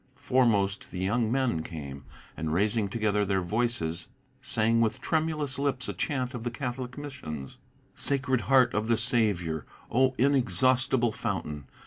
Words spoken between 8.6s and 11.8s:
of the Saviour! O inexhaustible fountain!